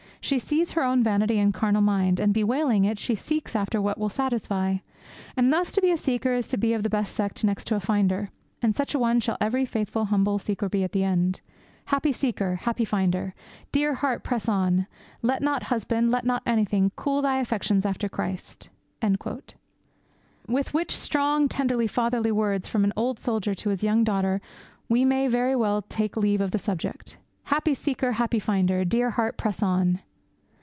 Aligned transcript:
She 0.23 0.37
sees 0.37 0.73
her 0.73 0.83
own 0.83 1.01
vanity 1.03 1.39
and 1.39 1.51
carnal 1.51 1.81
mind, 1.81 2.19
and, 2.19 2.31
bewailing 2.31 2.85
it, 2.85 2.99
she 2.99 3.15
seeks 3.15 3.55
after 3.55 3.81
what 3.81 3.97
will 3.97 4.07
satisfy. 4.07 4.77
And 5.35 5.51
thus 5.51 5.71
to 5.71 5.81
be 5.81 5.89
a 5.89 5.97
seeker 5.97 6.31
is 6.33 6.47
to 6.49 6.57
be 6.57 6.73
of 6.73 6.83
the 6.83 6.91
best 6.91 7.15
sect 7.15 7.43
next 7.43 7.65
to 7.67 7.75
a 7.75 7.79
finder, 7.79 8.29
and 8.61 8.75
such 8.75 8.93
an 8.93 9.01
one 9.01 9.19
shall 9.19 9.35
every 9.41 9.65
faithful 9.65 10.05
humble 10.05 10.37
seeker 10.37 10.69
be 10.69 10.83
at 10.83 10.91
the 10.91 11.03
end. 11.03 11.41
Happy 11.85 12.11
seeker; 12.11 12.57
happy 12.57 12.85
finder! 12.85 13.33
Dear 13.71 13.95
heart, 13.95 14.23
press 14.23 14.47
on! 14.47 14.85
Let 15.23 15.41
not 15.41 15.63
husband, 15.63 16.11
let 16.11 16.23
not 16.23 16.43
anything, 16.45 16.91
cool 16.95 17.23
thy 17.23 17.39
affections 17.39 17.83
after 17.83 18.07
Christ!' 18.07 18.69
With 20.47 20.71
which 20.73 20.95
strong, 20.95 21.49
tender, 21.49 21.85
fatherly 21.87 22.31
words 22.31 22.67
from 22.67 22.83
an 22.83 22.93
old 22.95 23.19
soldier 23.19 23.55
to 23.55 23.69
his 23.69 23.83
young 23.83 24.03
daughter 24.03 24.39
we 24.87 25.03
may 25.03 25.27
very 25.27 25.55
well 25.55 25.81
take 25.81 26.15
leave 26.15 26.41
of 26.41 26.51
the 26.51 26.59
subject. 26.59 27.17
'Happy 27.45 27.73
seeker; 27.73 28.13
happy 28.13 28.39
finder! 28.39 28.85
Dear 28.85 29.09
heart, 29.09 29.35
press 29.35 29.63
on!' 29.63 29.99